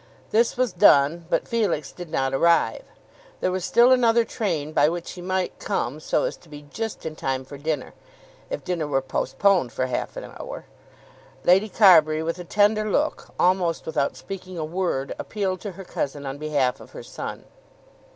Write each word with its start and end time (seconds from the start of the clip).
This 0.31 0.57
was 0.57 0.73
done, 0.73 1.27
but 1.29 1.47
Felix 1.47 1.91
did 1.91 2.09
not 2.09 2.33
arrive. 2.33 2.81
There 3.39 3.51
was 3.51 3.63
still 3.63 3.91
another 3.91 4.25
train 4.25 4.73
by 4.73 4.89
which 4.89 5.11
he 5.11 5.21
might 5.21 5.59
come 5.59 5.99
so 5.99 6.23
as 6.23 6.35
to 6.37 6.49
be 6.49 6.63
just 6.73 7.05
in 7.05 7.15
time 7.15 7.45
for 7.45 7.55
dinner 7.55 7.93
if 8.49 8.63
dinner 8.63 8.87
were 8.87 9.03
postponed 9.03 9.71
for 9.71 9.85
half 9.85 10.17
an 10.17 10.23
hour. 10.23 10.65
Lady 11.43 11.69
Carbury 11.69 12.23
with 12.23 12.39
a 12.39 12.43
tender 12.43 12.89
look, 12.89 13.27
almost 13.39 13.85
without 13.85 14.17
speaking 14.17 14.57
a 14.57 14.65
word, 14.65 15.13
appealed 15.19 15.61
to 15.61 15.73
her 15.73 15.83
cousin 15.85 16.25
on 16.25 16.39
behalf 16.39 16.79
of 16.79 16.93
her 16.93 17.03
son. 17.03 17.43